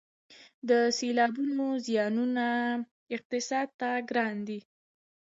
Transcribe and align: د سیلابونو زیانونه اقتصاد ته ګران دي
د 0.69 0.71
سیلابونو 0.97 1.65
زیانونه 1.85 2.45
اقتصاد 3.15 3.67
ته 3.79 3.89
ګران 4.09 4.35
دي 4.47 4.59